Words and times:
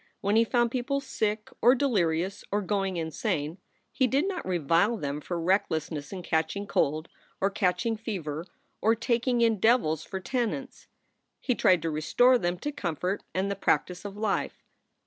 When 0.19 0.35
he 0.35 0.43
found 0.43 0.71
people 0.71 0.99
sick 0.99 1.51
or 1.61 1.75
delirious 1.75 2.43
or 2.51 2.63
going 2.63 2.97
insane, 2.97 3.59
he 3.91 4.07
did 4.07 4.27
not 4.27 4.43
revile 4.47 4.97
them 4.97 5.21
for 5.21 5.39
recklessness 5.39 6.11
in 6.11 6.23
catching 6.23 6.65
cold 6.65 7.07
or 7.39 7.51
catching 7.51 7.97
fever 7.97 8.47
or 8.81 8.95
taking 8.95 9.41
in 9.41 9.59
devils 9.59 10.03
for 10.03 10.19
tenants. 10.19 10.87
He 11.39 11.53
tried 11.53 11.83
to 11.83 11.91
restore 11.91 12.39
them 12.39 12.57
to 12.61 12.71
comfort 12.71 13.21
and 13.35 13.51
the 13.51 13.55
practice 13.55 14.03
of 14.03 14.17
life. 14.17 14.63